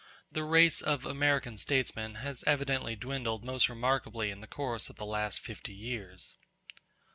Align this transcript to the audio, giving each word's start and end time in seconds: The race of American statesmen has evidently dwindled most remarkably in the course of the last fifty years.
The 0.31 0.43
race 0.43 0.81
of 0.81 1.05
American 1.05 1.59
statesmen 1.59 2.15
has 2.15 2.43
evidently 2.47 2.95
dwindled 2.95 3.43
most 3.43 3.69
remarkably 3.69 4.31
in 4.31 4.41
the 4.41 4.47
course 4.47 4.89
of 4.89 4.95
the 4.95 5.05
last 5.05 5.39
fifty 5.39 5.73
years. 5.75 6.33